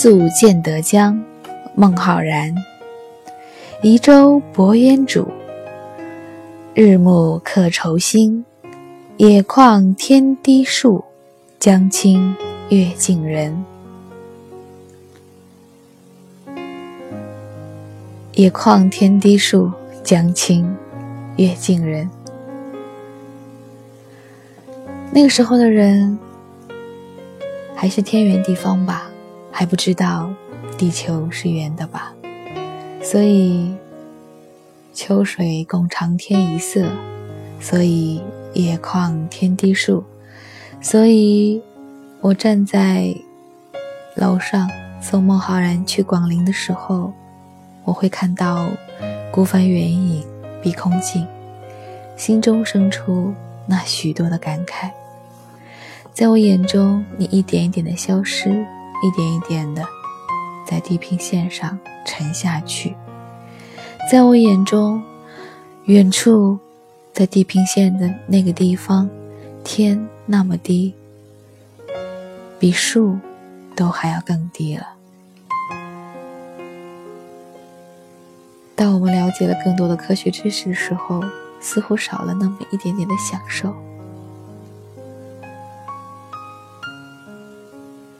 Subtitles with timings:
[0.00, 1.20] 宿建德江，
[1.74, 2.54] 孟浩然。
[3.82, 5.26] 移舟泊烟渚，
[6.72, 8.44] 日暮客愁新。
[9.16, 11.04] 野旷天低树，
[11.58, 12.32] 江清
[12.68, 13.64] 月近人。
[18.34, 19.72] 野旷天低树，
[20.04, 20.76] 江清
[21.38, 22.08] 月近人。
[25.10, 26.16] 那个时候的人，
[27.74, 29.07] 还是天圆地方吧，
[29.58, 30.32] 还不知道
[30.76, 32.14] 地球是圆的吧，
[33.02, 33.74] 所以
[34.94, 36.86] 秋水共长天一色，
[37.58, 38.22] 所以
[38.54, 40.04] 野旷天低树，
[40.80, 41.60] 所以
[42.20, 43.12] 我站在
[44.14, 44.70] 楼上
[45.02, 47.12] 送孟浩然去广陵的时候，
[47.82, 48.70] 我会看到
[49.32, 50.24] 孤帆远影
[50.62, 51.26] 碧空尽，
[52.16, 53.34] 心中生出
[53.66, 54.88] 那许多的感慨。
[56.14, 58.64] 在我眼中，你一点一点的消失，
[59.02, 59.86] 一点一点的
[60.66, 62.96] 在地平线上沉下去。
[64.10, 65.02] 在我眼中，
[65.84, 66.58] 远处
[67.12, 69.08] 在地平线的那个地方，
[69.62, 70.94] 天那么低，
[72.58, 73.18] 比树
[73.76, 74.86] 都还要更低了。
[78.74, 81.22] 当我们了解了更多的科学知识的时候，
[81.60, 83.74] 似乎少了那么一点点的享受。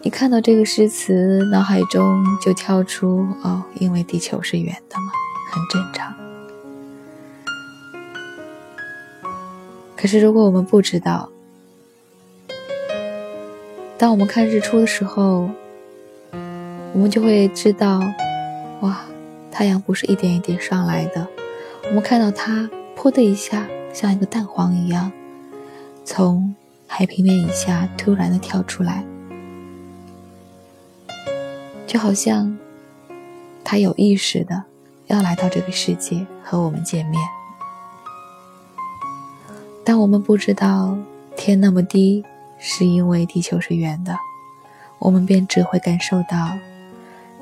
[0.03, 5.13] 一看到这个诗词，脑海中就跳出“哦，因为地球是圆的嘛，
[5.51, 6.15] 很正常。”
[9.97, 11.29] 可是如果我们不知道，
[13.99, 15.51] 当我们看日出的时候，
[16.95, 18.01] 我们就会知道，
[18.81, 19.01] 哇，
[19.51, 21.27] 太阳不是一点一点上来的，
[21.89, 25.11] 我们看到它“噗”的一下，像一个蛋黄一样，
[26.05, 26.55] 从
[26.87, 29.05] 海平面以下突然的跳出来。
[31.89, 32.55] 就好像，
[33.65, 34.65] 他有意识的
[35.07, 37.19] 要来到这个世界和我们见面。
[39.83, 40.99] 但我们不知道
[41.35, 42.23] 天那么低
[42.59, 44.15] 是因为地球是圆的，
[44.99, 46.59] 我们便只会感受到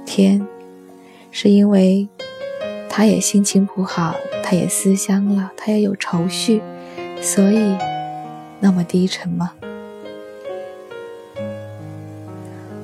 [0.06, 0.46] 天
[1.32, 2.08] 是因为
[2.88, 4.14] 他也心情不好，
[4.44, 6.62] 他也思乡了，他也有愁绪，
[7.20, 7.76] 所以
[8.60, 9.52] 那么低沉吗？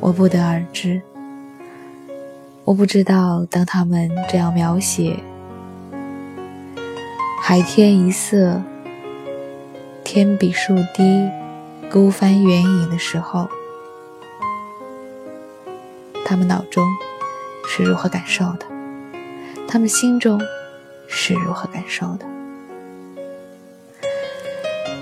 [0.01, 1.01] 我不得而知。
[2.65, 5.19] 我不知道，当他们这样描写
[7.43, 8.63] “海天一色，
[10.05, 11.29] 天比树低，
[11.91, 13.49] 孤帆远影”的时候，
[16.25, 16.87] 他们脑中
[17.67, 18.67] 是如何感受的？
[19.67, 20.41] 他们心中
[21.09, 22.25] 是如何感受的？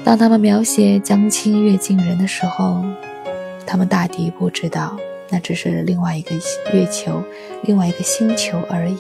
[0.02, 2.82] 当他们描写“江清月近人”的时候，
[3.66, 4.96] 他们大抵不知道。
[5.32, 6.34] 那只是另外一个
[6.72, 7.22] 月球，
[7.62, 8.98] 另外一个星球而已，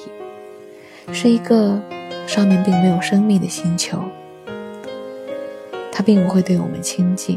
[1.12, 1.80] 是一个
[2.26, 3.98] 上面并没有生命的星球，
[5.90, 7.36] 它并不会对我们亲近，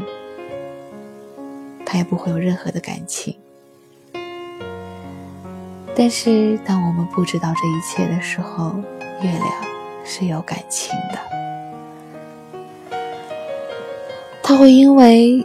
[1.84, 3.34] 它也不会有任何的感情。
[5.96, 8.74] 但是，当我们不知道这一切的时候，
[9.22, 9.44] 月亮
[10.04, 12.98] 是有感情的，
[14.40, 15.44] 它会因为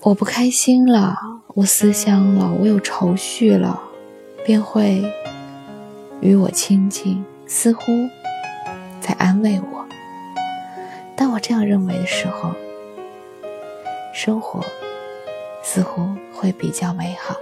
[0.00, 1.37] 我不开心了。
[1.58, 3.82] 我思乡了，我有愁绪了，
[4.44, 5.02] 便会
[6.20, 7.82] 与我亲近，似乎
[9.00, 9.84] 在安慰我。
[11.16, 12.52] 当我这样认为的时候，
[14.14, 14.64] 生活
[15.60, 17.34] 似乎会比较美好。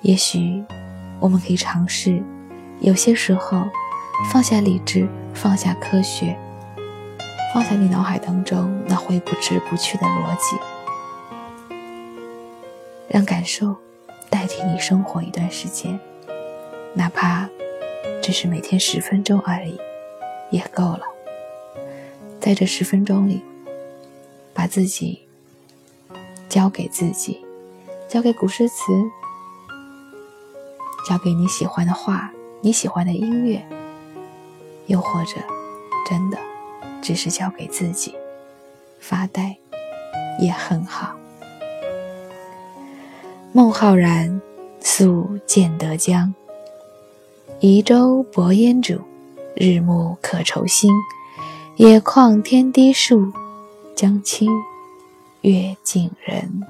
[0.00, 0.64] 也许
[1.20, 2.20] 我们可以尝试，
[2.80, 3.62] 有些时候
[4.32, 6.36] 放下理智，放下科学，
[7.54, 10.81] 放下你脑海当中那挥之不去的逻辑。
[13.12, 13.76] 让感受
[14.30, 16.00] 代替你生活一段时间，
[16.94, 17.46] 哪怕
[18.22, 19.78] 只是每天十分钟而已，
[20.50, 21.02] 也够了。
[22.40, 23.42] 在这十分钟里，
[24.54, 25.20] 把自己
[26.48, 27.44] 交给自己，
[28.08, 28.84] 交给古诗词，
[31.06, 32.32] 交给你喜欢的画、
[32.62, 33.62] 你喜欢的音乐，
[34.86, 35.32] 又或者
[36.08, 36.38] 真的
[37.02, 38.14] 只是交给自己
[38.98, 39.54] 发呆，
[40.40, 41.14] 也很好。
[43.54, 44.40] 孟浩然
[44.80, 46.32] 宿建德江，
[47.60, 48.98] 移舟泊烟渚，
[49.54, 50.90] 日暮客愁新。
[51.76, 53.30] 野旷天低树，
[53.94, 54.50] 江清
[55.42, 56.62] 月近人。